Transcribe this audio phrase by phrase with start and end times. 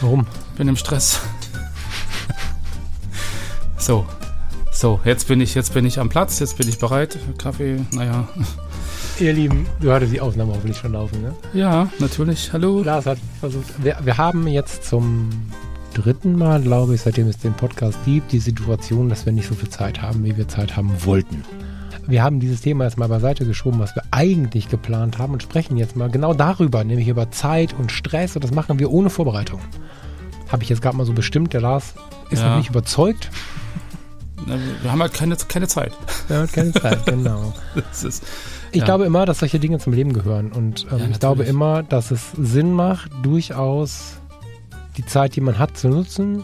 [0.00, 0.26] Warum?
[0.56, 1.20] Bin im Stress.
[3.78, 4.06] So.
[4.70, 7.18] So, jetzt bin ich, jetzt bin ich am Platz, jetzt bin ich bereit.
[7.38, 8.28] Kaffee, naja.
[9.18, 11.34] Ihr Lieben, du hattest die Aufnahme hoffentlich schon laufen, ne?
[11.52, 12.52] Ja, natürlich.
[12.52, 12.82] Hallo.
[12.84, 13.82] Lars hat versucht.
[13.82, 15.30] Wir, wir haben jetzt zum
[15.94, 19.54] dritten Mal, glaube ich, seitdem es den Podcast gibt, die Situation, dass wir nicht so
[19.56, 21.42] viel Zeit haben, wie wir Zeit haben wollten.
[22.08, 25.76] Wir haben dieses Thema jetzt mal beiseite geschoben, was wir eigentlich geplant haben und sprechen
[25.76, 29.60] jetzt mal genau darüber, nämlich über Zeit und Stress und das machen wir ohne Vorbereitung.
[30.50, 31.92] Habe ich jetzt gerade mal so bestimmt, der Lars
[32.30, 32.48] ist Ja.
[32.50, 33.30] noch nicht überzeugt.
[34.82, 35.92] Wir haben halt keine, keine Zeit.
[36.30, 37.52] Er hat keine Zeit, genau.
[37.90, 38.22] Ist,
[38.72, 38.84] Ich Ja.
[38.86, 40.50] glaube immer, dass solche Dinge zum Leben gehören.
[40.52, 44.14] Und ähm, Ja, ich glaube immer, dass es Sinn macht, durchaus
[44.96, 46.42] die Zeit, die man hat, zu nutzen.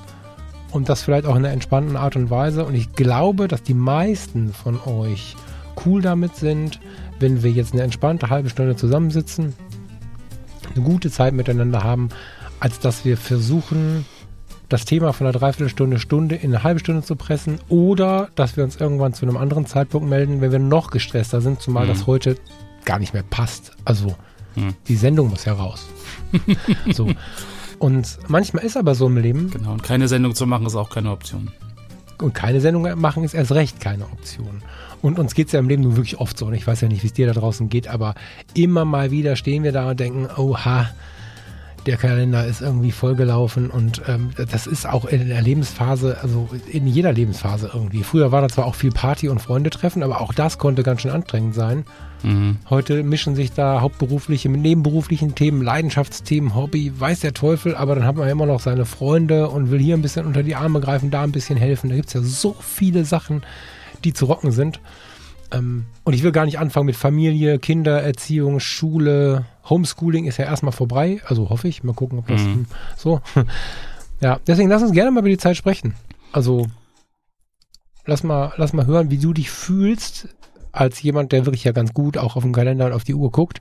[0.72, 2.64] Und das vielleicht auch in einer entspannten Art und Weise.
[2.66, 5.36] Und ich glaube, dass die meisten von euch
[5.84, 6.80] cool damit sind,
[7.20, 9.54] wenn wir jetzt eine entspannte halbe Stunde zusammensitzen,
[10.74, 12.08] eine gute Zeit miteinander haben,
[12.60, 14.04] als dass wir versuchen,
[14.68, 18.64] das Thema von einer Dreiviertelstunde, Stunde in eine halbe Stunde zu pressen oder dass wir
[18.64, 21.88] uns irgendwann zu einem anderen Zeitpunkt melden, wenn wir noch gestresster sind, zumal Mhm.
[21.90, 22.36] das heute
[22.84, 23.72] gar nicht mehr passt.
[23.84, 24.16] Also
[24.56, 24.74] Mhm.
[24.88, 25.86] die Sendung muss ja raus.
[26.92, 27.10] so.
[27.78, 29.72] Und manchmal ist aber so im Leben, genau.
[29.72, 31.50] Und keine Sendung zu machen ist auch keine Option.
[32.22, 34.62] Und keine Sendung machen ist erst recht keine Option.
[35.02, 36.46] Und uns geht es ja im Leben nun wirklich oft so.
[36.46, 38.14] Und ich weiß ja nicht, wie es dir da draußen geht, aber
[38.54, 40.90] immer mal wieder stehen wir da und denken, oha,
[41.86, 46.86] der Kalender ist irgendwie vollgelaufen und ähm, das ist auch in der Lebensphase, also in
[46.86, 48.02] jeder Lebensphase irgendwie.
[48.02, 51.02] Früher war da zwar auch viel Party und Freunde treffen, aber auch das konnte ganz
[51.02, 51.84] schön anstrengend sein.
[52.22, 52.56] Mhm.
[52.70, 58.06] Heute mischen sich da hauptberufliche mit nebenberuflichen Themen, Leidenschaftsthemen, Hobby, weiß der Teufel, aber dann
[58.06, 61.10] hat man immer noch seine Freunde und will hier ein bisschen unter die Arme greifen,
[61.10, 61.90] da ein bisschen helfen.
[61.90, 63.42] Da gibt es ja so viele Sachen,
[64.04, 64.80] die zu rocken sind.
[65.52, 70.72] Ähm, und ich will gar nicht anfangen mit Familie, Kindererziehung, Schule, Homeschooling ist ja erstmal
[70.72, 71.82] vorbei, also hoffe ich.
[71.84, 72.52] Mal gucken, ob das Mhm.
[72.52, 72.66] hm,
[72.96, 73.20] so.
[74.20, 75.94] Ja, deswegen lass uns gerne mal über die Zeit sprechen.
[76.32, 76.66] Also
[78.06, 80.28] lass mal, lass mal hören, wie du dich fühlst
[80.72, 83.30] als jemand, der wirklich ja ganz gut auch auf den Kalender und auf die Uhr
[83.30, 83.60] guckt.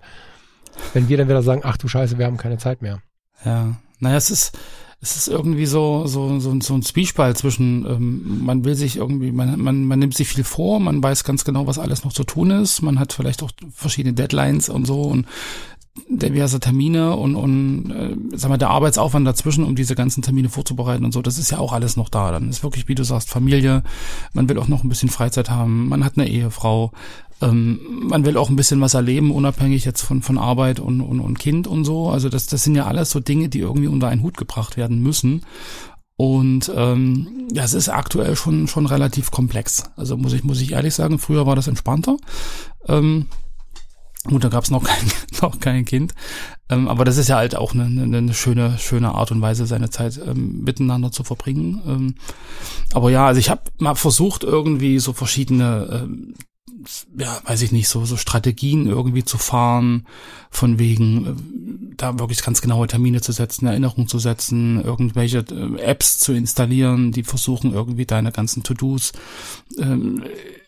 [0.93, 2.99] Wenn wir dann wieder sagen, ach du Scheiße, wir haben keine Zeit mehr.
[3.43, 3.75] Ja.
[3.99, 4.57] Naja, es ist,
[5.03, 9.33] es ist irgendwie so, so, so, so ein Zwiespalt zwischen, ähm, man will sich irgendwie,
[9.33, 12.23] man, man, man nimmt sich viel vor, man weiß ganz genau, was alles noch zu
[12.23, 15.27] tun ist, man hat vielleicht auch verschiedene Deadlines und so und
[16.09, 21.05] diverse Termine und, und äh, sag mal, der Arbeitsaufwand dazwischen, um diese ganzen Termine vorzubereiten
[21.05, 22.31] und so, das ist ja auch alles noch da.
[22.31, 23.83] Dann ist wirklich, wie du sagst, Familie,
[24.33, 26.91] man will auch noch ein bisschen Freizeit haben, man hat eine Ehefrau,
[27.41, 31.19] ähm, man will auch ein bisschen was erleben, unabhängig jetzt von, von Arbeit und, und,
[31.19, 32.09] und Kind und so.
[32.09, 35.01] Also das, das sind ja alles so Dinge, die irgendwie unter einen Hut gebracht werden
[35.01, 35.45] müssen.
[36.15, 39.83] Und ähm, ja, es ist aktuell schon schon relativ komplex.
[39.95, 42.17] Also muss ich muss ich ehrlich sagen, früher war das entspannter.
[42.87, 43.25] Ähm,
[44.25, 45.11] Gut, da gab es noch kein,
[45.41, 46.13] noch kein Kind.
[46.69, 49.65] Ähm, aber das ist ja halt auch eine, eine, eine schöne, schöne Art und Weise,
[49.65, 51.81] seine Zeit ähm, miteinander zu verbringen.
[51.85, 52.15] Ähm,
[52.93, 56.35] aber ja, also ich habe mal versucht, irgendwie so verschiedene, ähm,
[57.17, 60.07] ja, weiß ich nicht, so, so Strategien irgendwie zu fahren,
[60.49, 65.81] von wegen äh, da wirklich ganz genaue Termine zu setzen, Erinnerungen zu setzen, irgendwelche äh,
[65.81, 69.11] Apps zu installieren, die versuchen irgendwie deine ganzen To-Dos
[69.79, 70.23] ähm,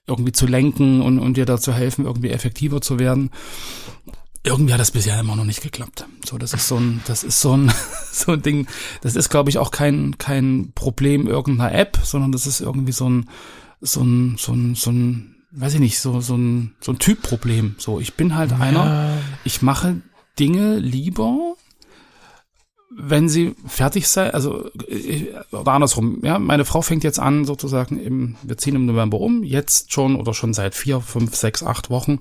[0.08, 3.32] irgendwie zu lenken und, und dir dazu helfen, irgendwie effektiver zu werden.
[4.44, 6.06] Irgendwie hat das bisher immer noch nicht geklappt.
[6.24, 7.72] So, das ist so ein, das ist so ein,
[8.12, 8.68] so ein Ding.
[9.02, 13.10] Das ist, glaube ich, auch kein, kein Problem irgendeiner App, sondern das ist irgendwie so
[13.10, 13.30] ein,
[13.82, 17.76] so ein, so ein, so ein, weiß ich nicht, so, so ein, so ein Typproblem.
[17.80, 20.02] So, ich bin halt einer, Ja, ich mache
[20.38, 21.56] Dinge lieber,
[22.98, 28.00] wenn sie fertig sei, also ich, oder andersrum, ja, meine Frau fängt jetzt an, sozusagen
[28.00, 31.90] im, wir ziehen im November um, jetzt schon oder schon seit vier, fünf, sechs, acht
[31.90, 32.20] Wochen,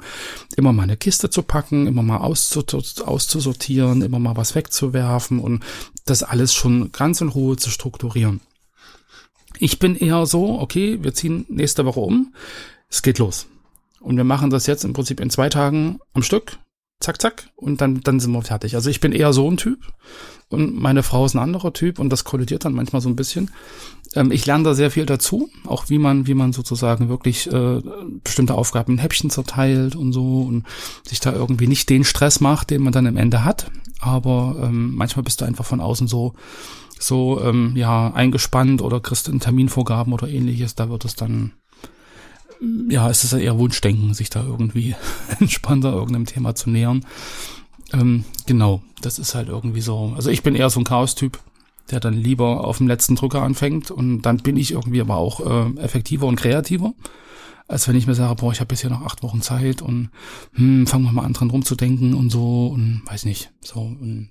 [0.56, 5.62] immer mal eine Kiste zu packen, immer mal auszu- auszusortieren, immer mal was wegzuwerfen und
[6.06, 8.40] das alles schon ganz in Ruhe zu strukturieren.
[9.58, 12.34] Ich bin eher so, okay, wir ziehen nächste Woche um,
[12.90, 13.46] es geht los.
[14.00, 16.58] Und wir machen das jetzt im Prinzip in zwei Tagen am Stück,
[17.04, 18.74] zack, zack, und dann, dann sind wir fertig.
[18.74, 19.78] Also ich bin eher so ein Typ
[20.48, 23.50] und meine Frau ist ein anderer Typ und das kollidiert dann manchmal so ein bisschen.
[24.14, 27.80] Ähm, ich lerne da sehr viel dazu, auch wie man, wie man sozusagen wirklich äh,
[28.24, 30.64] bestimmte Aufgaben in Häppchen zerteilt und so und
[31.06, 33.70] sich da irgendwie nicht den Stress macht, den man dann am Ende hat.
[34.00, 36.34] aber ähm, manchmal bist du einfach von außen so
[36.98, 41.52] so ähm, ja eingespannt oder kriegst einen Terminvorgaben oder ähnliches, da wird es dann
[42.88, 44.94] ja, ist es ja eher Wunschdenken, sich da irgendwie
[45.40, 47.04] entspannter irgendeinem Thema zu nähern.
[47.92, 50.12] Ähm, genau, das ist halt irgendwie so.
[50.16, 51.38] Also ich bin eher so ein Chaos-Typ,
[51.90, 55.40] der dann lieber auf dem letzten Drücker anfängt und dann bin ich irgendwie aber auch
[55.40, 56.94] äh, effektiver und kreativer,
[57.68, 60.10] als wenn ich mir sage, boah, ich habe jetzt hier noch acht Wochen Zeit und
[60.54, 63.52] hm, fangen wir mal an dran rumzudenken und so und weiß nicht.
[63.60, 64.30] So und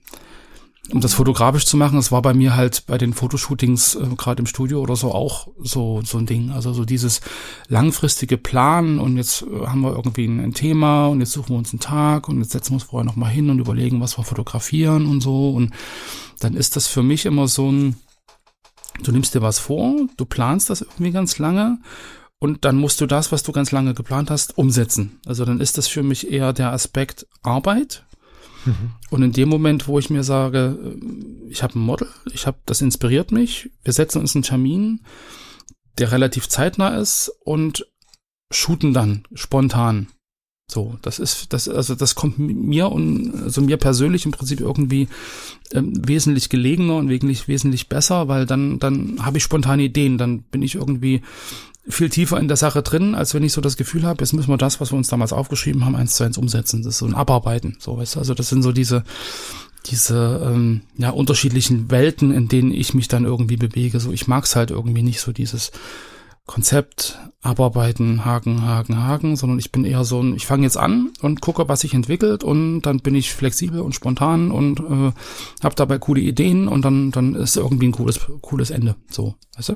[0.91, 4.41] um das fotografisch zu machen, es war bei mir halt bei den Fotoshootings äh, gerade
[4.41, 7.21] im Studio oder so auch so so ein Ding, also so dieses
[7.69, 11.57] langfristige Planen und jetzt äh, haben wir irgendwie ein, ein, Thema und jetzt suchen wir
[11.57, 14.17] uns einen Tag und jetzt setzen wir uns vorher noch mal hin und überlegen, was
[14.17, 15.71] wir fotografieren und so und
[16.39, 17.95] dann ist das für mich immer so ein
[19.03, 21.79] du nimmst dir was vor, du planst das irgendwie ganz lange
[22.39, 25.21] und dann musst du das, was du ganz lange geplant hast, umsetzen.
[25.25, 28.05] Also dann ist das für mich eher der Aspekt Arbeit
[29.09, 30.97] und in dem Moment, wo ich mir sage,
[31.49, 35.01] ich habe ein Model, ich habe, das inspiriert mich, wir setzen uns einen Termin,
[35.97, 37.87] der relativ zeitnah ist und
[38.51, 40.07] shooten dann spontan.
[40.71, 45.09] So, das ist, das, also das kommt mir und also mir persönlich im Prinzip irgendwie
[45.71, 50.41] ähm, wesentlich gelegener und wesentlich, wesentlich besser, weil dann, dann habe ich spontane Ideen, dann
[50.43, 51.21] bin ich irgendwie
[51.87, 54.49] viel tiefer in der Sache drin, als wenn ich so das Gefühl habe, jetzt müssen
[54.49, 56.81] wir das, was wir uns damals aufgeschrieben haben, eins zu eins umsetzen.
[56.83, 57.77] Das ist so ein Abarbeiten.
[57.79, 58.19] So, weißt du?
[58.19, 59.03] Also das sind so diese,
[59.87, 63.99] diese ähm, ja, unterschiedlichen Welten, in denen ich mich dann irgendwie bewege.
[63.99, 65.71] So, ich mag's halt irgendwie nicht so dieses
[66.45, 71.11] Konzept, abarbeiten, haken, haken, haken, sondern ich bin eher so ein, ich fange jetzt an
[71.21, 75.11] und gucke, was sich entwickelt und dann bin ich flexibel und spontan und äh,
[75.63, 78.95] habe dabei coole Ideen und dann, dann ist irgendwie ein cooles, cooles Ende.
[79.09, 79.75] So, weißt du?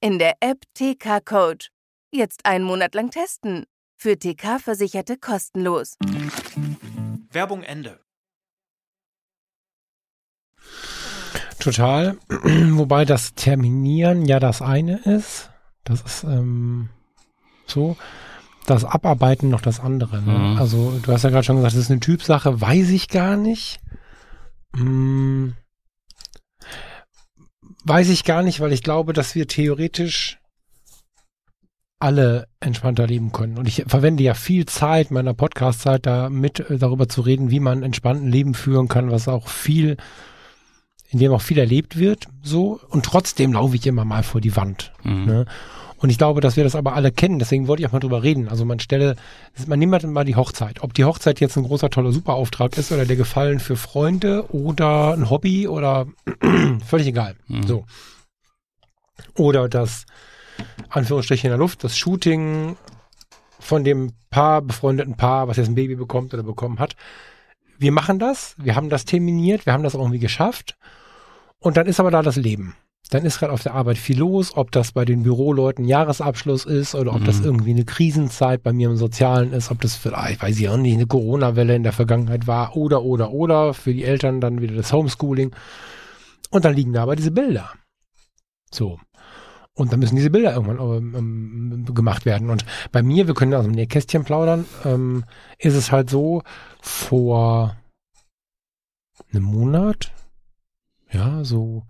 [0.00, 1.70] in der App TK Coach.
[2.10, 3.64] Jetzt einen Monat lang testen.
[3.96, 5.96] Für TK-Versicherte kostenlos.
[7.30, 8.00] Werbung Ende.
[11.58, 12.16] Total.
[12.28, 15.50] Wobei das Terminieren ja das eine ist.
[15.84, 16.90] Das ist ähm,
[17.66, 17.96] so.
[18.66, 20.22] Das Abarbeiten noch das andere.
[20.22, 20.38] Ne?
[20.38, 20.58] Mhm.
[20.58, 23.80] Also du hast ja gerade schon gesagt, das ist eine Typsache, weiß ich gar nicht.
[24.76, 25.54] Hm,
[27.88, 30.38] weiß ich gar nicht, weil ich glaube, dass wir theoretisch
[31.98, 33.58] alle entspannter leben können.
[33.58, 37.82] Und ich verwende ja viel Zeit meiner Podcast-Zeit damit, äh, darüber zu reden, wie man
[37.82, 39.96] entspannten Leben führen kann, was auch viel,
[41.10, 42.80] in dem auch viel erlebt wird, so.
[42.88, 44.92] Und trotzdem laufe ich immer mal vor die Wand.
[45.02, 45.24] Mhm.
[45.24, 45.46] Ne?
[45.98, 47.40] Und ich glaube, dass wir das aber alle kennen.
[47.40, 48.48] Deswegen wollte ich auch mal drüber reden.
[48.48, 49.16] Also man stelle,
[49.66, 50.82] man nimmt halt mal die Hochzeit.
[50.82, 55.12] Ob die Hochzeit jetzt ein großer, toller Superauftrag ist oder der Gefallen für Freunde oder
[55.12, 56.06] ein Hobby oder
[56.86, 57.34] völlig egal.
[57.48, 57.66] Mhm.
[57.66, 57.84] So.
[59.36, 60.06] Oder das,
[60.88, 62.76] Anführungsstrichen in der Luft, das Shooting
[63.58, 66.94] von dem Paar, befreundeten Paar, was jetzt ein Baby bekommt oder bekommen hat.
[67.76, 70.76] Wir machen das, wir haben das terminiert, wir haben das irgendwie geschafft.
[71.58, 72.76] Und dann ist aber da das Leben
[73.10, 76.94] dann ist gerade auf der Arbeit viel los, ob das bei den Büroleuten Jahresabschluss ist
[76.94, 77.24] oder ob mhm.
[77.24, 80.76] das irgendwie eine Krisenzeit bei mir im Sozialen ist, ob das vielleicht, weiß ich auch
[80.76, 84.74] nicht, eine Corona-Welle in der Vergangenheit war oder, oder, oder, für die Eltern dann wieder
[84.74, 85.54] das Homeschooling.
[86.50, 87.72] Und dann liegen da aber diese Bilder.
[88.70, 89.00] So.
[89.72, 92.50] Und dann müssen diese Bilder irgendwann ähm, ähm, gemacht werden.
[92.50, 95.24] Und bei mir, wir können aus dem Nähkästchen plaudern, ähm,
[95.58, 96.42] ist es halt so,
[96.80, 97.76] vor
[99.32, 100.12] einem Monat,
[101.10, 101.84] ja, so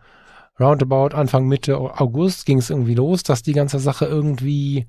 [0.61, 4.87] roundabout Anfang Mitte August ging es irgendwie los, dass die ganze Sache irgendwie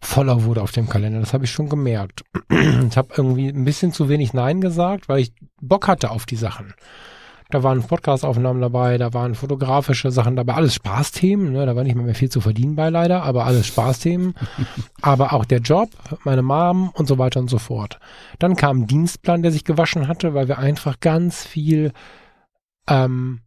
[0.00, 1.20] voller wurde auf dem Kalender.
[1.20, 2.24] Das habe ich schon gemerkt.
[2.50, 6.36] ich habe irgendwie ein bisschen zu wenig Nein gesagt, weil ich Bock hatte auf die
[6.36, 6.74] Sachen.
[7.50, 11.66] Da waren Podcast-Aufnahmen dabei, da waren fotografische Sachen dabei, alles Spaßthemen, ne?
[11.66, 14.34] da war nicht mehr, viel zu verdienen bei leider, aber alles Spaßthemen.
[15.02, 15.90] aber auch der Job,
[16.24, 17.98] meine Mom und so weiter und so fort.
[18.38, 21.92] Dann kam ein Dienstplan, der sich gewaschen hatte, weil wir einfach ganz viel
[22.88, 23.40] ähm,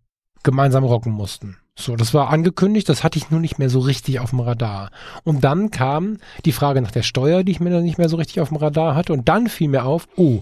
[0.47, 1.57] gemeinsam rocken mussten.
[1.77, 4.91] So, das war angekündigt, das hatte ich nur nicht mehr so richtig auf dem Radar.
[5.25, 8.39] Und dann kam die Frage nach der Steuer, die ich mir nicht mehr so richtig
[8.39, 9.11] auf dem Radar hatte.
[9.11, 10.39] Und dann fiel mir auf, oh,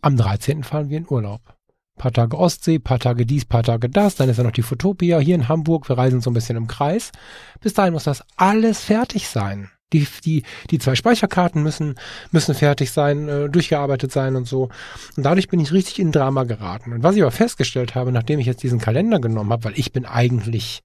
[0.00, 0.62] am 13.
[0.62, 1.40] fahren wir in Urlaub.
[1.98, 4.14] Paar Tage Ostsee, paar Tage dies, paar Tage das.
[4.14, 5.88] Dann ist ja noch die Fotopia hier in Hamburg.
[5.88, 7.10] Wir reisen so ein bisschen im Kreis.
[7.60, 9.70] Bis dahin muss das alles fertig sein.
[9.92, 11.96] Die, die, die zwei Speicherkarten müssen,
[12.30, 14.70] müssen fertig sein, äh, durchgearbeitet sein und so.
[15.16, 16.92] Und dadurch bin ich richtig in Drama geraten.
[16.92, 19.92] Und was ich aber festgestellt habe, nachdem ich jetzt diesen Kalender genommen habe, weil ich
[19.92, 20.82] bin eigentlich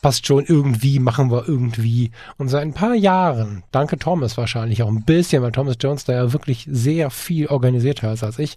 [0.00, 2.10] passt schon irgendwie, machen wir irgendwie.
[2.38, 6.14] Und seit ein paar Jahren, danke Thomas wahrscheinlich auch ein bisschen, weil Thomas Jones da
[6.14, 8.56] ja wirklich sehr viel organisierter ist als ich.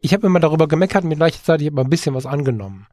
[0.00, 2.86] Ich habe immer darüber gemeckert, mir gleichzeitig aber ein bisschen was angenommen.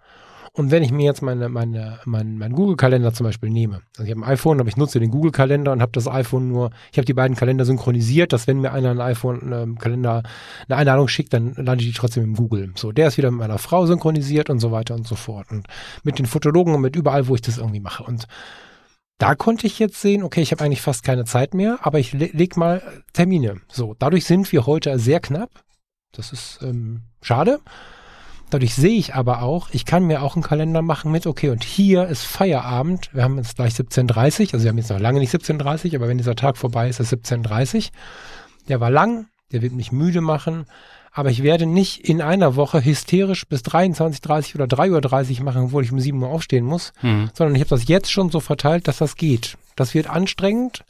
[0.52, 4.12] Und wenn ich mir jetzt meine, meine, mein, mein Google-Kalender zum Beispiel nehme, also ich
[4.12, 7.06] habe ein iPhone, aber ich nutze den Google-Kalender und habe das iPhone nur, ich habe
[7.06, 10.32] die beiden Kalender synchronisiert, dass wenn mir einer ein iPhone-Kalender ähm,
[10.68, 12.72] eine Einladung schickt, dann lande ich die trotzdem im Google.
[12.76, 15.52] So, der ist wieder mit meiner Frau synchronisiert und so weiter und so fort.
[15.52, 15.68] Und
[16.04, 18.04] mit den Fotologen und mit überall, wo ich das irgendwie mache.
[18.04, 18.28] Und
[19.20, 22.14] da konnte ich jetzt sehen, okay, ich habe eigentlich fast keine Zeit mehr, aber ich
[22.14, 22.82] le leg mal
[23.14, 23.62] Termine.
[23.68, 25.50] So, dadurch sind wir heute sehr knapp.
[26.14, 27.60] Das ist ähm, schade.
[28.50, 31.64] Dadurch sehe ich aber auch, ich kann mir auch einen Kalender machen mit, okay, und
[31.64, 33.14] hier ist Feierabend.
[33.14, 36.18] Wir haben jetzt gleich 17.30 also wir haben jetzt noch lange nicht 17.30 aber wenn
[36.18, 37.90] dieser Tag vorbei ist, ist 17.30
[38.68, 40.66] Der war lang, der wird mich müde machen,
[41.12, 45.84] aber ich werde nicht in einer Woche hysterisch bis 23.30 oder 3.30 Uhr machen, obwohl
[45.84, 47.30] ich um 7 Uhr aufstehen muss, mhm.
[47.34, 49.58] sondern ich habe das jetzt schon so verteilt, dass das geht.
[49.76, 50.86] Das wird anstrengend,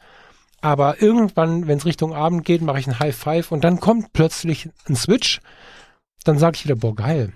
[0.62, 4.14] aber irgendwann, wenn es Richtung Abend geht, mache ich ein High Five und dann kommt
[4.14, 5.42] plötzlich ein Switch.
[6.24, 7.34] Dann sage ich wieder, boah, geil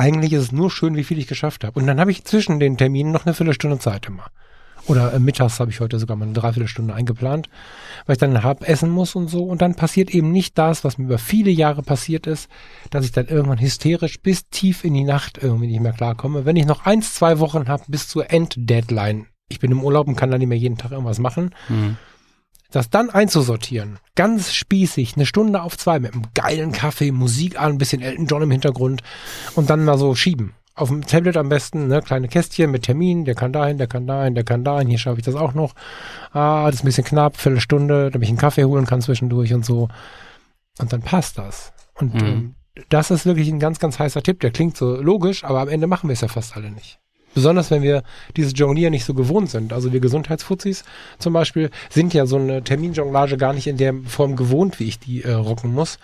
[0.00, 1.78] eigentlich ist es nur schön, wie viel ich geschafft habe.
[1.78, 4.26] Und dann habe ich zwischen den Terminen noch eine Viertelstunde Zeit immer.
[4.86, 7.50] Oder äh, mittags habe ich heute sogar mal eine Dreiviertelstunde eingeplant,
[8.06, 9.44] weil ich dann hab essen muss und so.
[9.44, 12.48] Und dann passiert eben nicht das, was mir über viele Jahre passiert ist,
[12.88, 16.46] dass ich dann irgendwann hysterisch bis tief in die Nacht irgendwie nicht mehr klarkomme.
[16.46, 20.16] Wenn ich noch eins, zwei Wochen habe bis zur Enddeadline, ich bin im Urlaub und
[20.16, 21.98] kann dann nicht mehr jeden Tag irgendwas machen, mhm
[22.70, 27.72] das dann einzusortieren, ganz spießig, eine Stunde auf zwei mit einem geilen Kaffee, Musik an,
[27.72, 29.02] ein bisschen Elton John im Hintergrund
[29.54, 30.54] und dann mal so schieben.
[30.74, 34.06] Auf dem Tablet am besten, ne, kleine Kästchen mit Termin, der kann dahin, der kann
[34.06, 35.74] dahin, der kann dahin, hier schaffe ich das auch noch.
[36.32, 39.64] Ah, das ist ein bisschen knapp, Viertelstunde, damit ich einen Kaffee holen kann zwischendurch und
[39.64, 39.88] so.
[40.78, 41.72] Und dann passt das.
[41.94, 42.26] Und mhm.
[42.26, 42.54] ähm,
[42.88, 44.40] das ist wirklich ein ganz, ganz heißer Tipp.
[44.40, 46.98] Der klingt so logisch, aber am Ende machen wir es ja fast alle nicht.
[47.34, 48.02] Besonders wenn wir
[48.36, 49.72] dieses Jonglieren nicht so gewohnt sind.
[49.72, 50.84] Also wir Gesundheitsfuzis
[51.18, 54.98] zum Beispiel sind ja so eine Terminjonglage gar nicht in der Form gewohnt, wie ich
[54.98, 55.98] die äh, rocken muss.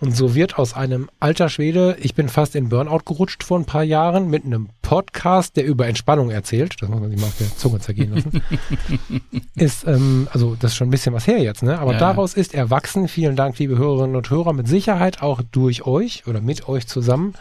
[0.00, 3.64] Und so wird aus einem alter Schwede, ich bin fast in Burnout gerutscht vor ein
[3.64, 6.74] paar Jahren mit einem Podcast, der über Entspannung erzählt.
[6.80, 8.42] Das muss man sich mal auf der Zunge zergehen lassen.
[9.54, 11.78] ist, ähm, also das ist schon ein bisschen was her jetzt, ne?
[11.78, 11.98] Aber ja.
[11.98, 16.40] daraus ist erwachsen, vielen Dank, liebe Hörerinnen und Hörer, mit Sicherheit auch durch euch oder
[16.40, 17.34] mit euch zusammen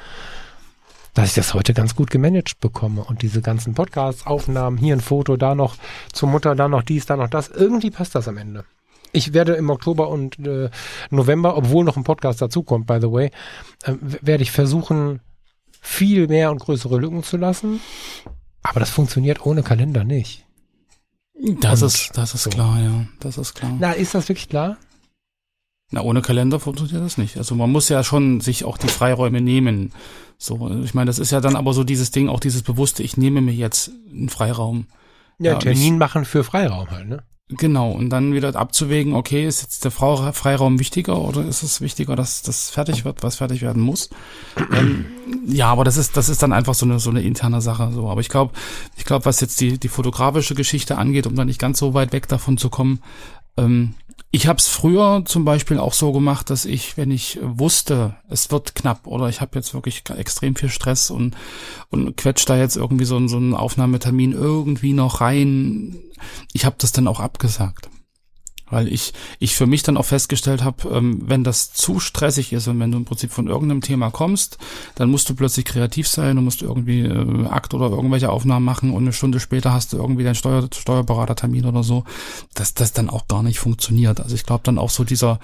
[1.14, 5.02] dass ich das heute ganz gut gemanagt bekomme und diese ganzen Podcasts, Aufnahmen, hier ein
[5.02, 5.76] Foto, da noch
[6.14, 8.66] zur Mutter, da noch dies, da noch das, irgendwie passt das am Ende.
[9.14, 10.70] Ich werde im Oktober und äh,
[11.10, 13.32] November, obwohl noch ein Podcast dazukommt, by the way,
[13.84, 15.20] äh, werde ich versuchen,
[15.82, 17.82] viel mehr und größere Lücken zu lassen.
[18.64, 20.46] Aber das funktioniert ohne Kalender nicht.
[21.60, 22.50] Das und ist, das ist so.
[22.52, 23.06] klar, ja.
[23.20, 23.76] Das ist klar.
[23.80, 24.78] Na, ist das wirklich klar?
[25.90, 27.38] Na, ohne Kalender funktioniert das nicht.
[27.38, 29.92] Also man muss ja schon sich auch die Freiräume nehmen.
[30.44, 33.16] So, ich meine, das ist ja dann aber so dieses Ding, auch dieses bewusste, ich
[33.16, 34.88] nehme mir jetzt einen Freiraum.
[35.38, 37.24] Ja, ja Termin ich, machen für Freiraum halt, ne?
[37.50, 42.16] Genau, und dann wieder abzuwägen, okay, ist jetzt der Freiraum wichtiger oder ist es wichtiger,
[42.16, 44.10] dass das fertig wird, was fertig werden muss?
[44.74, 45.06] ähm,
[45.46, 47.92] ja, aber das ist, das ist dann einfach so eine, so eine interne Sache.
[47.94, 48.10] So.
[48.10, 48.54] Aber ich glaube,
[48.96, 52.14] ich glaube, was jetzt die, die fotografische Geschichte angeht, um da nicht ganz so weit
[52.14, 53.02] weg davon zu kommen,
[53.58, 53.96] ähm,
[54.34, 58.50] ich habe es früher zum Beispiel auch so gemacht, dass ich, wenn ich wusste, es
[58.50, 61.36] wird knapp oder ich habe jetzt wirklich extrem viel Stress und,
[61.90, 65.98] und quetscht da jetzt irgendwie so, so einen Aufnahmetermin irgendwie noch rein,
[66.54, 67.90] ich habe das dann auch abgesagt.
[68.72, 72.68] Weil ich, ich für mich dann auch festgestellt habe, ähm, wenn das zu stressig ist
[72.68, 74.58] und wenn du im Prinzip von irgendeinem Thema kommst,
[74.96, 78.92] dann musst du plötzlich kreativ sein, du musst irgendwie äh, Akt oder irgendwelche Aufnahmen machen
[78.92, 82.04] und eine Stunde später hast du irgendwie deinen Steuer, Steuerberatertermin oder so,
[82.56, 84.20] dass das dann auch gar nicht funktioniert.
[84.20, 85.40] Also ich glaube dann auch so dieser,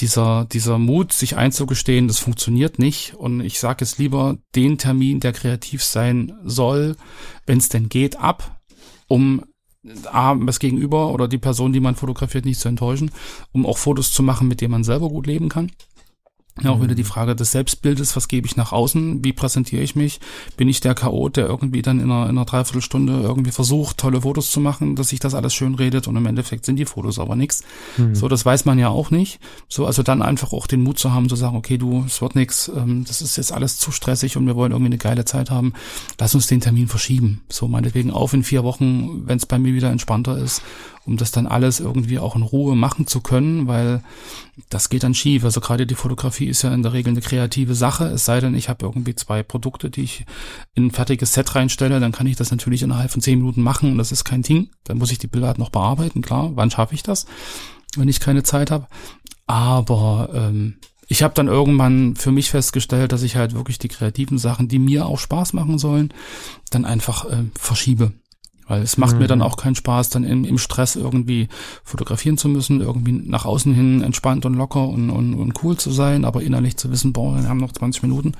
[0.00, 3.14] dieser, dieser Mut, sich einzugestehen, das funktioniert nicht.
[3.14, 6.96] Und ich sage es lieber den Termin, der kreativ sein soll,
[7.46, 8.60] wenn es denn geht, ab,
[9.08, 9.42] um
[10.12, 13.10] A, das Gegenüber oder die Person, die man fotografiert, nicht zu enttäuschen,
[13.52, 15.70] um auch Fotos zu machen, mit denen man selber gut leben kann.
[16.62, 17.06] Ja, auch wieder die mhm.
[17.06, 20.20] Frage des Selbstbildes, was gebe ich nach außen, wie präsentiere ich mich?
[20.56, 24.22] Bin ich der Chaot, der irgendwie dann in einer, in einer Dreiviertelstunde irgendwie versucht, tolle
[24.22, 27.18] Fotos zu machen, dass sich das alles schön redet und im Endeffekt sind die Fotos
[27.18, 27.62] aber nichts.
[27.96, 28.14] Mhm.
[28.14, 29.40] So, das weiß man ja auch nicht.
[29.68, 32.34] So, also dann einfach auch den Mut zu haben, zu sagen, okay, du, es wird
[32.34, 35.50] nichts, ähm, das ist jetzt alles zu stressig und wir wollen irgendwie eine geile Zeit
[35.50, 35.72] haben.
[36.18, 37.42] Lass uns den Termin verschieben.
[37.48, 40.62] So, meinetwegen auf in vier Wochen, wenn es bei mir wieder entspannter ist
[41.08, 44.02] um das dann alles irgendwie auch in Ruhe machen zu können, weil
[44.68, 45.42] das geht dann schief.
[45.42, 48.54] Also gerade die Fotografie ist ja in der Regel eine kreative Sache, es sei denn,
[48.54, 50.26] ich habe irgendwie zwei Produkte, die ich
[50.74, 53.92] in ein fertiges Set reinstelle, dann kann ich das natürlich innerhalb von zehn Minuten machen
[53.92, 54.68] und das ist kein Ding.
[54.84, 57.24] Dann muss ich die Bilder halt noch bearbeiten, klar, wann schaffe ich das,
[57.96, 58.86] wenn ich keine Zeit habe.
[59.46, 64.36] Aber ähm, ich habe dann irgendwann für mich festgestellt, dass ich halt wirklich die kreativen
[64.36, 66.12] Sachen, die mir auch Spaß machen sollen,
[66.68, 68.12] dann einfach äh, verschiebe.
[68.68, 69.20] Weil es macht mhm.
[69.20, 71.48] mir dann auch keinen Spaß, dann im, im Stress irgendwie
[71.82, 75.90] fotografieren zu müssen, irgendwie nach außen hin entspannt und locker und, und, und cool zu
[75.90, 78.32] sein, aber innerlich zu wissen, boah, wir haben noch 20 Minuten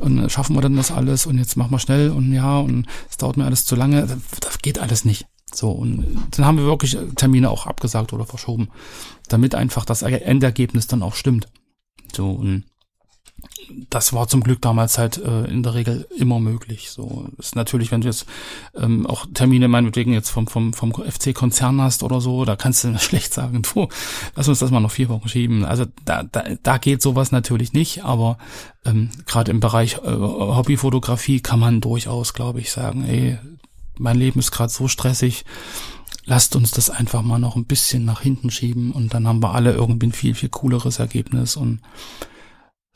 [0.00, 3.16] und schaffen wir dann das alles und jetzt machen wir schnell und ja, und es
[3.16, 4.02] dauert mir alles zu lange.
[4.02, 5.26] Das, das geht alles nicht.
[5.54, 8.68] So, und dann haben wir wirklich Termine auch abgesagt oder verschoben,
[9.28, 11.48] damit einfach das Endergebnis dann auch stimmt.
[12.12, 12.64] So, und
[13.90, 16.90] das war zum Glück damals halt äh, in der Regel immer möglich.
[16.90, 18.26] So ist natürlich, wenn du jetzt
[18.76, 22.98] ähm, auch Termine meinetwegen jetzt vom vom vom FC-Konzern hast oder so, da kannst du
[22.98, 23.88] schlecht sagen, du,
[24.34, 25.64] lass uns das mal noch vier Wochen schieben.
[25.64, 28.38] Also da da, da geht sowas natürlich nicht, aber
[28.84, 33.38] ähm, gerade im Bereich äh, Hobbyfotografie kann man durchaus, glaube ich, sagen, ey,
[33.98, 35.44] mein Leben ist gerade so stressig.
[36.24, 39.54] Lasst uns das einfach mal noch ein bisschen nach hinten schieben und dann haben wir
[39.54, 41.80] alle irgendwie ein viel, viel cooleres Ergebnis und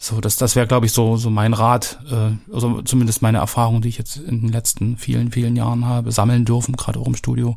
[0.05, 3.83] so, das, das wäre, glaube ich, so, so mein Rat, äh, also zumindest meine Erfahrung,
[3.83, 7.15] die ich jetzt in den letzten vielen, vielen Jahren habe, sammeln dürfen, gerade auch im
[7.15, 7.57] Studio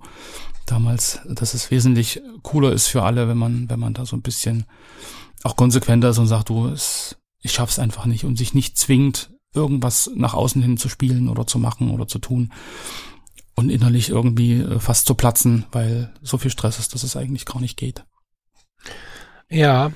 [0.68, 4.22] damals, dass es wesentlich cooler ist für alle, wenn man, wenn man da so ein
[4.22, 4.66] bisschen
[5.42, 9.32] auch konsequenter ist und sagt, du, es, ich schaff's einfach nicht und sich nicht zwingt,
[9.56, 12.54] irgendwas nach außen hin zu spielen oder zu machen oder zu tun
[13.56, 17.48] und innerlich irgendwie äh, fast zu platzen, weil so viel Stress ist, dass es eigentlich
[17.48, 18.06] gar nicht geht.
[19.50, 19.92] Ja.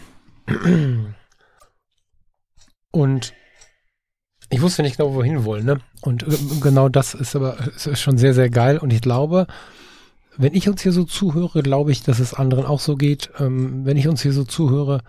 [2.91, 3.33] Und
[4.49, 5.79] ich wusste nicht genau, wohin wollen, ne?
[6.01, 8.77] Und äh, genau das ist aber ist schon sehr, sehr geil.
[8.77, 9.47] Und ich glaube,
[10.37, 13.29] wenn ich uns hier so zuhöre, glaube ich, dass es anderen auch so geht.
[13.39, 15.01] Ähm, wenn ich uns hier so zuhöre,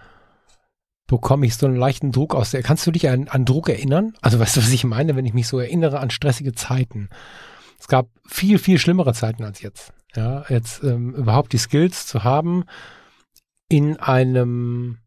[1.07, 2.63] bekomme ich so einen leichten Druck aus der.
[2.63, 4.15] Kannst du dich an, an Druck erinnern?
[4.21, 7.09] Also weißt du, was ich meine, wenn ich mich so erinnere an stressige Zeiten?
[7.79, 9.93] Es gab viel, viel schlimmere Zeiten als jetzt.
[10.15, 12.65] Ja, jetzt ähm, überhaupt die Skills zu haben,
[13.69, 14.99] in einem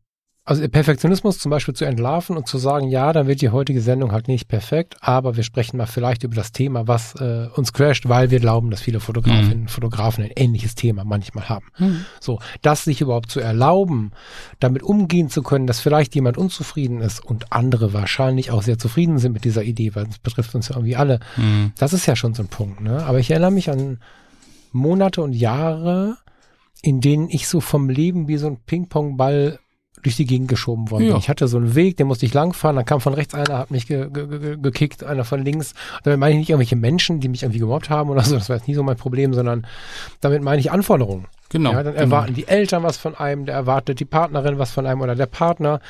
[0.45, 4.11] also Perfektionismus zum Beispiel zu entlarven und zu sagen, ja, dann wird die heutige Sendung
[4.11, 8.09] halt nicht perfekt, aber wir sprechen mal vielleicht über das Thema, was äh, uns crasht,
[8.09, 9.67] weil wir glauben, dass viele Fotografinnen und mhm.
[9.69, 11.67] Fotografen ein ähnliches Thema manchmal haben.
[11.77, 12.03] Mhm.
[12.19, 14.11] So, das sich überhaupt zu erlauben,
[14.59, 19.19] damit umgehen zu können, dass vielleicht jemand unzufrieden ist und andere wahrscheinlich auch sehr zufrieden
[19.19, 21.21] sind mit dieser Idee, weil es betrifft uns ja irgendwie alle.
[21.37, 21.71] Mhm.
[21.77, 22.81] Das ist ja schon so ein Punkt.
[22.81, 23.05] Ne?
[23.05, 23.99] Aber ich erinnere mich an
[24.73, 26.17] Monate und Jahre,
[26.81, 29.59] in denen ich so vom Leben wie so ein Ping-Pong-Ball
[30.03, 31.17] durch die Gegend geschoben worden ja.
[31.17, 33.71] Ich hatte so einen Weg, den musste ich langfahren, dann kam von rechts einer, hat
[33.71, 35.73] mich ge ge ge gekickt, einer von links.
[36.03, 38.57] Damit meine ich nicht irgendwelche Menschen, die mich irgendwie gemobbt haben oder so, das war
[38.57, 39.65] jetzt nie so mein Problem, sondern
[40.21, 41.25] damit meine ich Anforderungen.
[41.49, 41.71] Genau.
[41.71, 42.05] Ja, dann genau.
[42.05, 45.27] erwarten die Eltern was von einem, der erwartet die Partnerin was von einem oder der
[45.27, 45.81] Partner,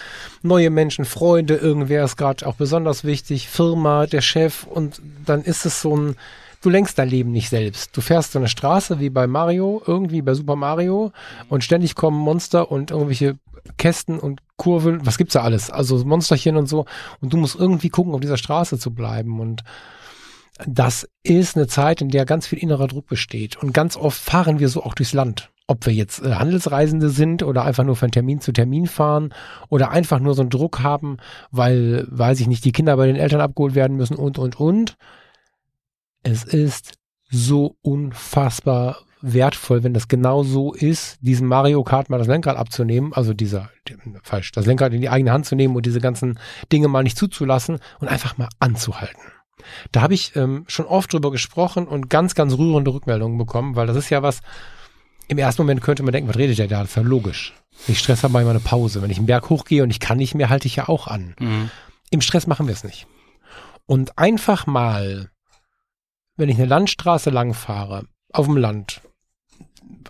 [0.41, 5.65] neue Menschen, Freunde, irgendwer ist gerade auch besonders wichtig, Firma, der Chef und dann ist
[5.65, 6.15] es so ein,
[6.63, 7.95] du lenkst dein Leben nicht selbst.
[7.95, 11.11] Du fährst so eine Straße wie bei Mario, irgendwie bei Super Mario
[11.49, 13.37] und ständig kommen Monster und irgendwelche
[13.77, 15.69] Kästen und Kurven, was gibt's da alles?
[15.69, 16.85] Also Monsterchen und so.
[17.21, 19.39] Und du musst irgendwie gucken, auf dieser Straße zu bleiben.
[19.39, 19.63] Und
[20.65, 23.57] das ist eine Zeit, in der ganz viel innerer Druck besteht.
[23.57, 25.49] Und ganz oft fahren wir so auch durchs Land.
[25.67, 29.33] Ob wir jetzt äh, Handelsreisende sind oder einfach nur von Termin zu Termin fahren
[29.69, 31.17] oder einfach nur so einen Druck haben,
[31.51, 34.97] weil, weiß ich nicht, die Kinder bei den Eltern abgeholt werden müssen und, und, und.
[36.23, 36.93] Es ist
[37.29, 43.13] so unfassbar wertvoll, wenn das genau so ist, diesem Mario Kart mal das Lenkrad abzunehmen,
[43.13, 43.69] also dieser,
[44.21, 46.39] falsch, das Lenkrad in die eigene Hand zu nehmen und diese ganzen
[46.71, 49.21] Dinge mal nicht zuzulassen und einfach mal anzuhalten.
[49.93, 53.87] Da habe ich ähm, schon oft drüber gesprochen und ganz, ganz rührende Rückmeldungen bekommen, weil
[53.87, 54.41] das ist ja was,
[55.27, 56.81] im ersten Moment könnte man denken, was redet der da?
[56.81, 57.53] Das ist ja logisch.
[57.87, 59.01] Ich Stress ich mal eine Pause.
[59.01, 61.35] Wenn ich einen Berg hochgehe und ich kann nicht mehr, halte ich ja auch an.
[61.39, 61.71] Mhm.
[62.09, 63.07] Im Stress machen wir es nicht.
[63.85, 65.31] Und einfach mal,
[66.35, 69.01] wenn ich eine Landstraße lang fahre, auf dem Land,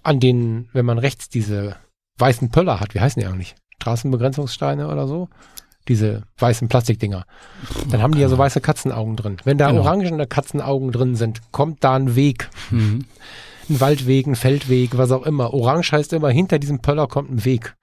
[0.03, 1.75] an denen, wenn man rechts diese
[2.17, 3.55] weißen Pöller hat, wie heißen die eigentlich?
[3.81, 5.29] Straßenbegrenzungssteine oder so?
[5.89, 7.25] Diese weißen Plastikdinger.
[7.89, 9.37] Dann haben die ja so weiße Katzenaugen drin.
[9.43, 9.81] Wenn da genau.
[9.81, 12.49] orangene Katzenaugen drin sind, kommt da ein Weg.
[12.71, 13.05] Mhm.
[13.69, 15.53] Ein Waldweg, ein Feldweg, was auch immer.
[15.53, 17.75] Orange heißt immer, hinter diesem Pöller kommt ein Weg.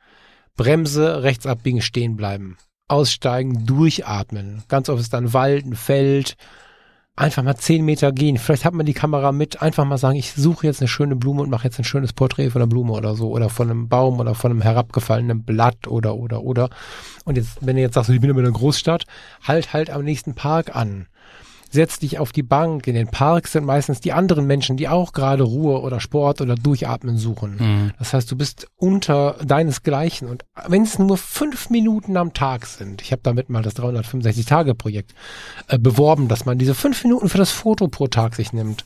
[0.56, 2.56] Bremse, rechts abbiegen, stehen bleiben.
[2.88, 4.62] Aussteigen, durchatmen.
[4.68, 6.36] Ganz oft ist dann Wald, ein Feld,
[7.20, 8.38] einfach mal zehn Meter gehen.
[8.38, 11.42] Vielleicht hat man die Kamera mit, einfach mal sagen, ich suche jetzt eine schöne Blume
[11.42, 14.18] und mache jetzt ein schönes Porträt von einer Blume oder so oder von einem Baum
[14.20, 16.70] oder von einem herabgefallenen Blatt oder oder oder.
[17.24, 19.04] Und jetzt, wenn du jetzt sagst, ich bin in einer Großstadt,
[19.46, 21.06] halt halt am nächsten Park an.
[21.70, 22.86] Setz dich auf die Bank.
[22.86, 26.56] In den Parks sind meistens die anderen Menschen, die auch gerade Ruhe oder Sport oder
[26.56, 27.56] Durchatmen suchen.
[27.58, 27.90] Mhm.
[27.98, 30.28] Das heißt, du bist unter deinesgleichen.
[30.28, 35.14] Und wenn es nur fünf Minuten am Tag sind, ich habe damit mal das 365-Tage-Projekt
[35.68, 38.84] äh, beworben, dass man diese fünf Minuten für das Foto pro Tag sich nimmt,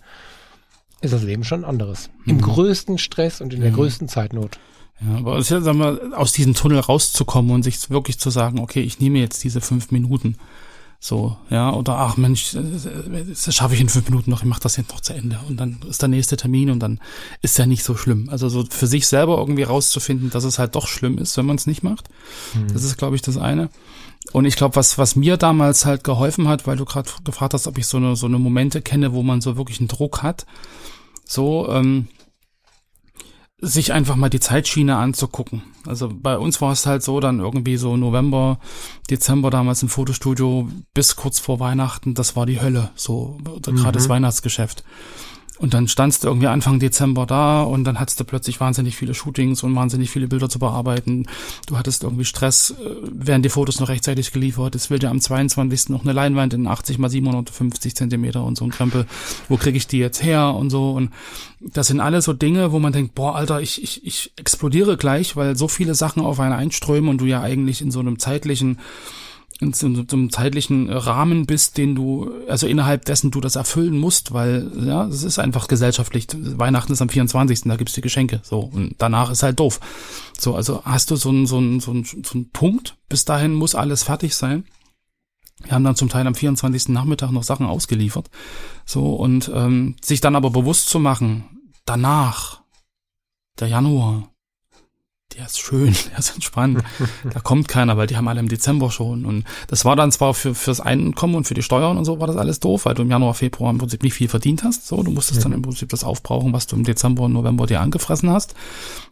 [1.01, 2.11] ist das Leben schon ein anderes.
[2.27, 2.40] Im Mhm.
[2.42, 3.77] größten Stress und in der Mhm.
[3.77, 4.59] größten Zeitnot.
[5.01, 8.31] Ja, aber es ist ja, sagen wir, aus diesem Tunnel rauszukommen und sich wirklich zu
[8.31, 10.37] sagen, okay, ich nehme jetzt diese fünf Minuten.
[11.06, 12.62] So, ja, oder ach Mensch, äh,
[13.28, 15.38] das schaffe ich in fünf Minuten noch, ich mache das jetzt noch zu Ende.
[15.46, 16.98] Und dann ist der nächste Termin und dann
[17.42, 18.30] ist ja nicht so schlimm.
[18.30, 21.56] Also so für sich selber irgendwie rauszufinden, dass es halt doch schlimm ist, wenn man
[21.56, 22.08] es nicht macht.
[22.72, 23.68] Das ist, glaube ich, das eine.
[24.32, 27.66] Und ich glaube, was, was mir damals halt geholfen hat, weil du gerade gefragt hast,
[27.66, 30.46] ob ich so eine, so eine Momente kenne, wo man so wirklich einen Druck hat,
[31.26, 32.08] so, ähm,
[33.64, 35.62] sich einfach mal die Zeitschiene anzugucken.
[35.87, 38.59] Also bei uns war es halt so, dann irgendwie so November,
[39.11, 43.92] Dezember damals im Fotostudio bis kurz vor Weihnachten, das war die Hölle, so oder gerade
[43.92, 44.85] das Weihnachtsgeschäft.
[45.58, 49.14] Und dann standst du irgendwie Anfang Dezember da und dann hattest du plötzlich wahnsinnig viele
[49.14, 51.26] Shootings und wahnsinnig viele Bilder zu bearbeiten.
[51.68, 52.74] Du hattest irgendwie Stress, äh,
[53.12, 54.74] werden die Fotos noch rechtzeitig geliefert.
[54.74, 55.90] Es will dir am 22.
[55.90, 59.06] noch eine Leinwand in 80 mal 750 Zentimeter und so ein Krempel.
[59.48, 60.90] Wo kriege ich die jetzt her und so?
[60.90, 61.10] Und
[61.60, 65.36] das sind alles so Dinge, wo man denkt, boah, Alter, ich, ich, ich explodiere gleich,
[65.36, 68.78] weil so viele Sachen auf einen einströmen und du ja eigentlich in so einem zeitlichen
[69.60, 74.70] so einem zeitlichen Rahmen bist, den du, also innerhalb dessen du das erfüllen musst, weil,
[74.84, 76.26] ja, es ist einfach gesellschaftlich.
[76.34, 78.60] Weihnachten ist am 24., da gibt's die Geschenke, so.
[78.60, 79.80] Und danach ist halt doof.
[80.38, 83.54] So, also hast du so einen, so einen, so einen, so einen Punkt, bis dahin
[83.54, 84.64] muss alles fertig sein.
[85.62, 86.88] Wir haben dann zum Teil am 24.
[86.88, 88.28] Nachmittag noch Sachen ausgeliefert.
[88.84, 91.44] So, und ähm, sich dann aber bewusst zu machen,
[91.86, 92.62] danach,
[93.60, 94.34] der Januar,
[95.37, 96.82] der ist schön, der ist entspannt.
[97.32, 99.24] da kommt keiner, weil die haben alle im Dezember schon.
[99.24, 102.26] Und das war dann zwar für fürs Einkommen und für die Steuern und so war
[102.26, 104.87] das alles doof, weil du im Januar, Februar im Prinzip nicht viel verdient hast.
[104.87, 107.80] So, du musstest dann im Prinzip das aufbrauchen, was du im Dezember und November dir
[107.80, 108.54] angefressen hast,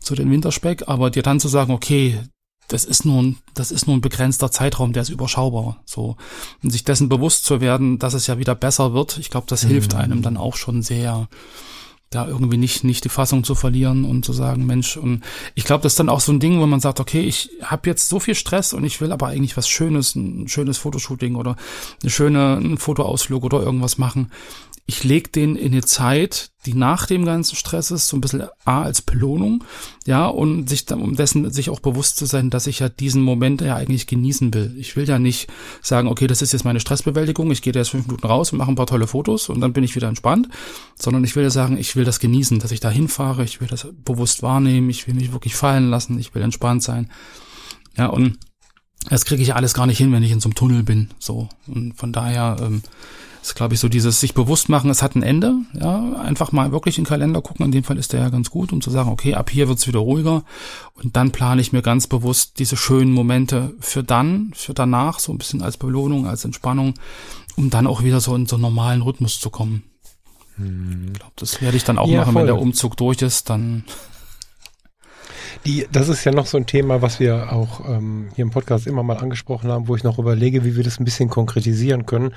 [0.01, 0.89] so den Winterspeck.
[0.89, 2.21] Aber dir dann zu sagen, okay,
[2.69, 5.83] das ist nur ein, das ist nur ein begrenzter Zeitraum, der ist überschaubar.
[5.85, 6.17] So.
[6.63, 9.63] Und sich dessen bewusst zu werden, dass es ja wieder besser wird, ich glaube, das
[9.63, 11.29] hilft einem dann auch schon sehr
[12.15, 15.23] da irgendwie nicht nicht die Fassung zu verlieren und zu sagen, Mensch, und
[15.55, 17.89] ich glaube, das ist dann auch so ein Ding, wo man sagt, okay, ich habe
[17.89, 21.57] jetzt so viel Stress und ich will aber eigentlich was Schönes, ein schönes Fotoshooting oder
[22.03, 24.31] eine schöne ein Fotoausflug oder irgendwas machen.
[24.87, 28.45] Ich leg den in eine Zeit, die nach dem ganzen Stress ist, so ein bisschen
[28.65, 29.65] A als Belohnung,
[30.07, 33.23] ja, und sich dann um dessen sich auch bewusst zu sein, dass ich ja diesen
[33.23, 34.75] Moment ja eigentlich genießen will.
[34.79, 35.49] Ich will ja nicht
[35.81, 38.59] sagen, okay, das ist jetzt meine Stressbewältigung, ich gehe da jetzt fünf Minuten raus und
[38.59, 40.49] mache ein paar tolle Fotos und dann bin ich wieder entspannt,
[40.99, 43.69] sondern ich will ja sagen, ich will das genießen, dass ich da hinfahre, ich will
[43.69, 47.11] das bewusst wahrnehmen, ich will mich wirklich fallen lassen, ich will entspannt sein.
[47.97, 48.39] Ja, und
[49.09, 51.11] das kriege ich alles gar nicht hin, wenn ich in so einem Tunnel bin.
[51.19, 51.49] So.
[51.67, 52.83] Und von daher ähm,
[53.43, 55.55] ist, glaube ich, so dieses sich bewusst machen, es hat ein Ende.
[55.79, 57.65] Ja, einfach mal wirklich in den Kalender gucken.
[57.67, 59.87] In dem Fall ist der ja ganz gut, um zu sagen, okay, ab hier wird's
[59.89, 60.45] wieder ruhiger.
[60.95, 65.33] Und dann plane ich mir ganz bewusst diese schönen Momente für dann, für danach, so
[65.33, 66.95] ein bisschen als Belohnung, als Entspannung,
[67.57, 69.83] um dann auch wieder so in so einen normalen Rhythmus zu kommen.
[70.59, 72.47] Ich glaube, das werde ich dann auch Ja, machen, wenn voll.
[72.47, 73.51] der Umzug durch ist.
[73.51, 73.85] Dann
[75.65, 78.87] Die, das ist ja noch so ein Thema, was wir auch ähm, hier im Podcast
[78.87, 82.35] immer mal angesprochen haben, wo ich noch überlege, wie wir das ein bisschen konkretisieren können.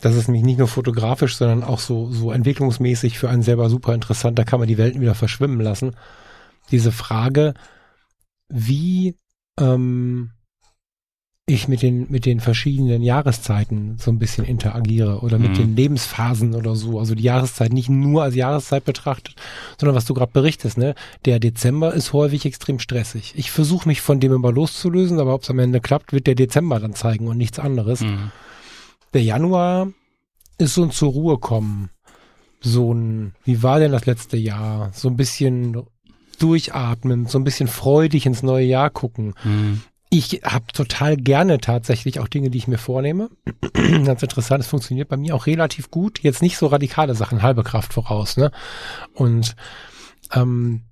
[0.00, 3.94] Das ist nämlich nicht nur fotografisch, sondern auch so, so entwicklungsmäßig für einen selber super
[3.94, 4.38] interessant.
[4.38, 5.94] Da kann man die Welten wieder verschwimmen lassen.
[6.70, 7.54] Diese Frage,
[8.48, 9.16] wie
[9.58, 10.33] ähm,
[11.46, 15.56] ich mit den, mit den verschiedenen Jahreszeiten so ein bisschen interagiere oder mit Mhm.
[15.56, 16.98] den Lebensphasen oder so.
[16.98, 19.34] Also die Jahreszeit nicht nur als Jahreszeit betrachtet,
[19.78, 20.94] sondern was du gerade berichtest, ne?
[21.26, 23.34] Der Dezember ist häufig extrem stressig.
[23.36, 26.34] Ich versuche mich von dem immer loszulösen, aber ob es am Ende klappt, wird der
[26.34, 28.00] Dezember dann zeigen und nichts anderes.
[28.00, 28.30] Mhm.
[29.12, 29.88] Der Januar
[30.56, 31.90] ist so ein zur Ruhe kommen.
[32.62, 34.92] So ein, wie war denn das letzte Jahr?
[34.94, 35.82] So ein bisschen
[36.38, 39.34] durchatmen, so ein bisschen freudig ins neue Jahr gucken.
[39.44, 39.82] Mhm.
[40.16, 43.30] Ich habe total gerne tatsächlich auch Dinge, die ich mir vornehme.
[44.04, 46.20] Ganz interessant, es funktioniert bei mir auch relativ gut.
[46.20, 48.36] Jetzt nicht so radikale Sachen, halbe Kraft voraus.
[48.36, 48.52] Ne?
[49.14, 49.56] Und
[50.32, 50.82] ähm,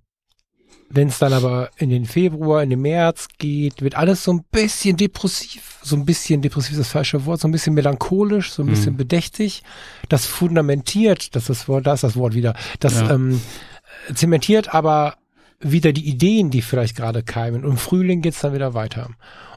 [0.90, 4.42] wenn es dann aber in den Februar, in den März geht, wird alles so ein
[4.50, 5.78] bisschen depressiv.
[5.84, 8.70] So ein bisschen depressiv ist das falsche Wort, so ein bisschen melancholisch, so ein Mhm.
[8.70, 9.62] bisschen bedächtig.
[10.08, 12.54] Das fundamentiert, das ist das Wort, da ist das Wort wieder.
[12.80, 13.12] Das Ja.
[13.12, 13.40] ähm,
[14.14, 15.14] zementiert aber
[15.62, 17.64] wieder die Ideen, die vielleicht gerade keimen.
[17.64, 19.08] Und im Frühling geht's dann wieder weiter.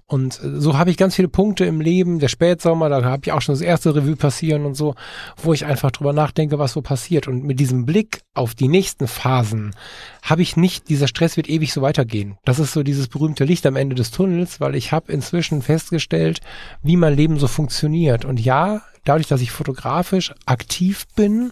[0.07, 3.31] Und äh, so habe ich ganz viele Punkte im Leben, der Spätsommer, da habe ich
[3.31, 4.95] auch schon das erste Revue passieren und so,
[5.41, 7.27] wo ich einfach drüber nachdenke, was so passiert.
[7.27, 9.75] Und mit diesem Blick auf die nächsten Phasen
[10.21, 12.37] habe ich nicht, dieser Stress wird ewig so weitergehen.
[12.45, 16.41] Das ist so dieses berühmte Licht am Ende des Tunnels, weil ich habe inzwischen festgestellt,
[16.83, 18.25] wie mein Leben so funktioniert.
[18.25, 21.51] Und ja, dadurch, dass ich fotografisch aktiv bin,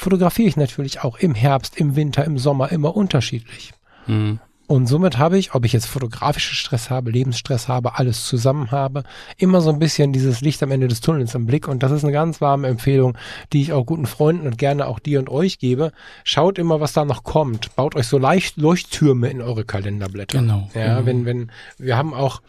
[0.00, 3.72] fotografiere ich natürlich auch im Herbst, im Winter, im Sommer immer unterschiedlich.
[4.06, 4.40] Mhm.
[4.66, 9.02] Und somit habe ich, ob ich jetzt fotografischen Stress habe, Lebensstress habe, alles zusammen habe,
[9.36, 11.66] immer so ein bisschen dieses Licht am Ende des Tunnels im Blick.
[11.66, 13.18] Und das ist eine ganz warme Empfehlung,
[13.52, 15.90] die ich auch guten Freunden und gerne auch dir und euch gebe.
[16.22, 17.74] Schaut immer, was da noch kommt.
[17.74, 20.38] Baut euch so leicht Leuchttürme in eure Kalenderblätter.
[20.38, 20.70] Genau.
[20.72, 21.06] Ja, genau.
[21.06, 22.40] wenn, wenn, wir haben auch,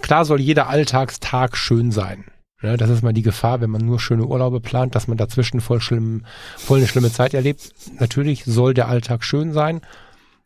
[0.00, 2.24] klar soll jeder Alltagstag schön sein.
[2.62, 5.60] Ja, das ist mal die Gefahr, wenn man nur schöne Urlaube plant, dass man dazwischen
[5.60, 6.24] voll schlimm,
[6.56, 7.72] voll eine schlimme Zeit erlebt.
[7.98, 9.82] Natürlich soll der Alltag schön sein.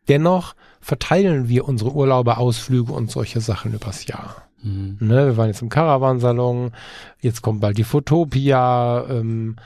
[0.08, 4.48] Dennoch verteilen wir unsere Urlaube, Ausflüge und solche Sachen übers Jahr.
[4.62, 4.96] Mhm.
[5.00, 6.72] Ne, wir waren jetzt im Caravansalon,
[7.20, 9.56] jetzt kommt bald die Fotopia, ähm,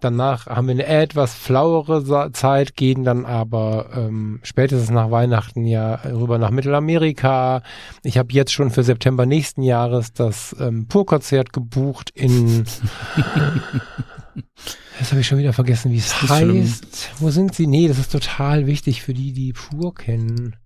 [0.00, 5.94] danach haben wir eine etwas flauere Zeit, gehen dann aber ähm, spätestens nach Weihnachten ja
[6.04, 7.62] rüber nach Mittelamerika.
[8.02, 12.64] Ich habe jetzt schon für September nächsten Jahres das ähm, Purkonzert gebucht in
[14.98, 17.10] Jetzt habe ich schon wieder vergessen, wie es heißt.
[17.18, 17.66] Wo sind sie?
[17.66, 20.56] Nee, das ist total wichtig für die, die Pur kennen.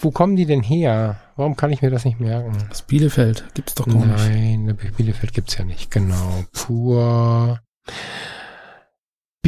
[0.00, 1.16] Wo kommen die denn her?
[1.36, 2.56] Warum kann ich mir das nicht merken?
[2.68, 4.82] Das Bielefeld gibt's doch gar Nein, nicht.
[4.82, 5.90] Nein, Bielefeld gibt's ja nicht.
[5.90, 6.44] Genau.
[6.52, 7.60] Pur.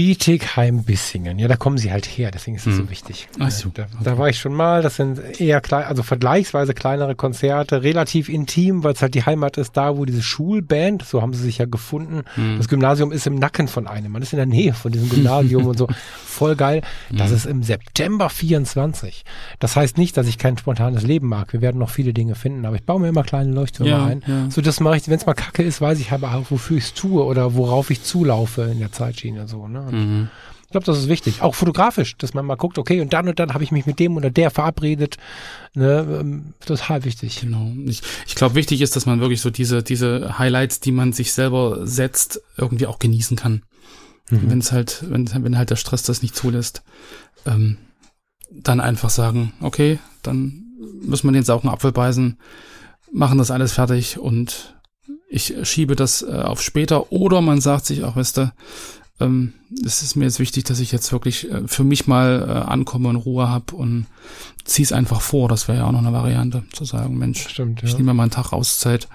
[0.00, 1.38] Bietigheim-Bissingen.
[1.38, 2.84] Ja, da kommen sie halt her, deswegen ist es hm.
[2.84, 3.28] so wichtig.
[3.38, 3.68] Ach so.
[3.68, 4.80] Da, da, war ich schon mal.
[4.80, 9.58] Das sind eher klein, also vergleichsweise kleinere Konzerte, relativ intim, weil es halt die Heimat
[9.58, 12.22] ist, da wo diese Schulband, so haben sie sich ja gefunden.
[12.34, 12.56] Hm.
[12.56, 14.12] Das Gymnasium ist im Nacken von einem.
[14.12, 15.86] Man ist in der Nähe von diesem Gymnasium und so.
[16.24, 16.80] Voll geil.
[17.10, 17.36] Das hm.
[17.36, 19.26] ist im September 24.
[19.58, 21.52] Das heißt nicht, dass ich kein spontanes Leben mag.
[21.52, 24.22] Wir werden noch viele Dinge finden, aber ich baue mir immer kleine Leuchttürme ja, ein.
[24.26, 24.50] Ja.
[24.50, 26.84] So das mache ich, wenn es mal kacke ist, weiß ich aber auch, wofür ich
[26.84, 29.68] es tue oder worauf ich zulaufe in der Zeitschiene so.
[29.68, 29.89] Ne?
[29.92, 30.28] Mhm.
[30.70, 31.42] Ich glaube, das ist wichtig.
[31.42, 33.98] Auch fotografisch, dass man mal guckt, okay, und dann und dann habe ich mich mit
[33.98, 35.16] dem oder der verabredet.
[35.74, 37.40] Ne, ähm, total wichtig.
[37.40, 37.72] Genau.
[37.86, 41.32] Ich, ich glaube, wichtig ist, dass man wirklich so diese, diese Highlights, die man sich
[41.32, 43.62] selber setzt, irgendwie auch genießen kann.
[44.30, 44.48] Mhm.
[44.48, 46.84] Wenn es halt, wenn, wenn halt der Stress das nicht zulässt,
[47.46, 47.78] ähm,
[48.52, 50.66] dann einfach sagen, okay, dann
[51.02, 52.38] muss man den sauren Apfel beißen,
[53.12, 54.76] machen das alles fertig und
[55.28, 57.12] ich schiebe das äh, auf später.
[57.12, 58.52] Oder man sagt sich auch, weißt du,
[59.20, 59.52] ähm,
[59.84, 63.08] es ist mir jetzt wichtig, dass ich jetzt wirklich äh, für mich mal äh, ankomme
[63.08, 64.06] und Ruhe habe und
[64.64, 65.48] zieh's einfach vor.
[65.48, 67.88] Das wäre ja auch noch eine Variante, zu sagen, Mensch, Stimmt, ja.
[67.88, 69.08] ich nehme mal einen Tag Auszeit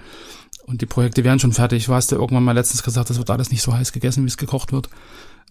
[0.65, 1.85] und die Projekte werden schon fertig.
[1.85, 4.29] Du hast ja irgendwann mal letztens gesagt, das wird alles nicht so heiß gegessen, wie
[4.29, 4.89] es gekocht wird.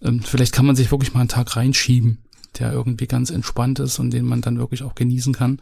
[0.01, 2.19] Ähm, vielleicht kann man sich wirklich mal einen Tag reinschieben,
[2.59, 5.59] der irgendwie ganz entspannt ist und den man dann wirklich auch genießen kann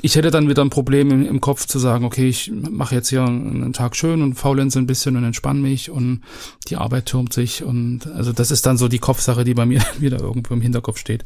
[0.00, 3.08] ich hätte dann wieder ein Problem im, im Kopf zu sagen, okay, ich mache jetzt
[3.08, 6.20] hier einen Tag schön und faulenze ein bisschen und entspanne mich und
[6.68, 9.82] die Arbeit türmt sich und also das ist dann so die Kopfsache, die bei mir
[9.98, 11.24] wieder irgendwo im Hinterkopf steht.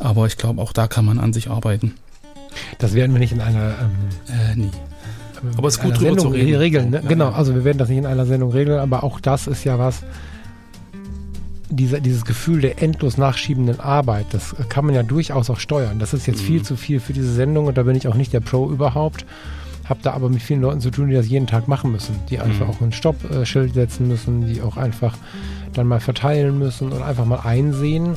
[0.00, 1.94] Aber ich glaube, auch da kann man an sich arbeiten.
[2.78, 3.90] Das werden wir nicht in einer ähm,
[4.28, 4.70] äh, nie.
[5.56, 6.54] Aber es ist gut drüber Sendung zu reden.
[6.54, 6.90] regeln.
[6.90, 7.02] Ne?
[7.08, 9.78] Genau, also wir werden das nicht in einer Sendung regeln, aber auch das ist ja
[9.78, 10.02] was,
[11.76, 15.98] dieser, dieses Gefühl der endlos nachschiebenden Arbeit, das kann man ja durchaus auch steuern.
[15.98, 16.46] Das ist jetzt mhm.
[16.46, 19.24] viel zu viel für diese Sendung und da bin ich auch nicht der Pro überhaupt.
[19.88, 22.38] Hab da aber mit vielen Leuten zu tun, die das jeden Tag machen müssen, die
[22.38, 22.72] einfach mhm.
[22.72, 25.16] auch ein Stoppschild setzen müssen, die auch einfach
[25.72, 28.16] dann mal verteilen müssen und einfach mal einsehen,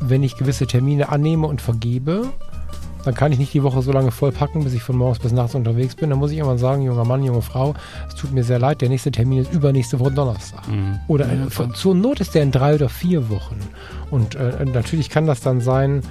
[0.00, 2.32] wenn ich gewisse Termine annehme und vergebe,
[3.04, 5.54] dann kann ich nicht die Woche so lange vollpacken, bis ich von morgens bis nachts
[5.54, 6.10] unterwegs bin.
[6.10, 7.74] Dann muss ich immer sagen, junger Mann, junge Frau,
[8.08, 10.66] es tut mir sehr leid, der nächste Termin ist übernächste Woche Donnerstag.
[10.68, 11.00] Mhm.
[11.08, 13.56] Oder ja, von, zur Not ist der in drei oder vier Wochen.
[14.10, 16.02] Und äh, natürlich kann das dann sein,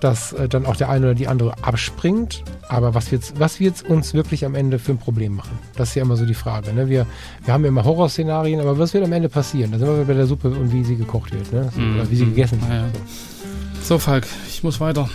[0.00, 2.44] dass äh, dann auch der eine oder die andere abspringt.
[2.68, 5.58] Aber was wird was wird's uns wirklich am Ende für ein Problem machen?
[5.76, 6.72] Das ist ja immer so die Frage.
[6.72, 6.88] Ne?
[6.88, 7.06] Wir,
[7.44, 9.72] wir haben ja immer Horrorszenarien, aber was wird am Ende passieren?
[9.72, 11.52] Da sind wir bei der Suppe und wie sie gekocht wird.
[11.52, 11.70] Ne?
[11.74, 11.96] Mhm.
[11.96, 12.70] Oder wie sie gegessen wird.
[12.70, 12.84] Ja.
[13.82, 15.08] So, Falk, ich muss weiter.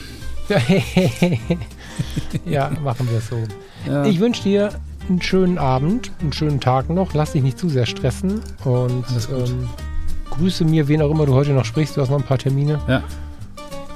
[2.45, 3.38] ja, machen wir es so.
[3.88, 4.05] Ja.
[4.05, 4.71] Ich wünsche dir
[5.07, 7.13] einen schönen Abend, einen schönen Tag noch.
[7.13, 9.69] Lass dich nicht zu sehr stressen und ähm,
[10.31, 11.97] grüße mir, wen auch immer du heute noch sprichst.
[11.97, 12.79] Du hast noch ein paar Termine.
[12.88, 13.03] Ja.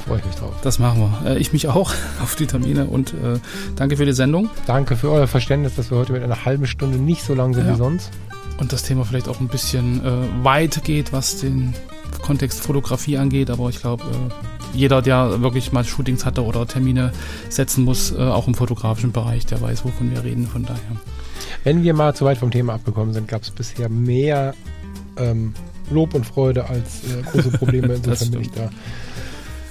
[0.05, 0.53] Freue ich mich drauf.
[0.63, 1.31] Das machen wir.
[1.31, 3.39] Äh, ich mich auch auf die Termine und äh,
[3.75, 4.49] danke für die Sendung.
[4.65, 7.67] Danke für euer Verständnis, dass wir heute mit einer halben Stunde nicht so lang sind
[7.67, 7.73] ja.
[7.73, 8.11] wie sonst.
[8.59, 11.73] Und das Thema vielleicht auch ein bisschen äh, weit geht, was den
[12.21, 17.11] Kontext Fotografie angeht, aber ich glaube, äh, jeder, der wirklich mal Shootings hatte oder Termine
[17.49, 20.47] setzen muss, äh, auch im fotografischen Bereich, der weiß, wovon wir reden.
[20.47, 20.79] Von daher.
[21.63, 24.53] Wenn wir mal zu weit vom Thema abgekommen sind, gab es bisher mehr
[25.17, 25.53] ähm,
[25.91, 27.93] Lob und Freude als äh, große Probleme.
[27.95, 28.69] Insofern bin ich da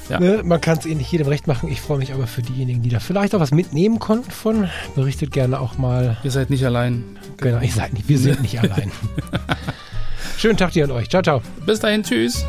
[0.08, 0.20] Ja.
[0.20, 1.70] Ne, man kann es eh nicht jedem recht machen.
[1.70, 4.68] Ich freue mich aber für diejenigen, die da vielleicht auch was mitnehmen konnten von.
[4.94, 6.16] Berichtet gerne auch mal.
[6.22, 7.04] Ihr seid nicht allein.
[7.38, 8.92] Genau, ich sage nicht, wir sind nicht allein.
[10.38, 11.08] Schönen Tag dir an euch.
[11.08, 11.42] Ciao, ciao.
[11.66, 12.44] Bis dahin, tschüss.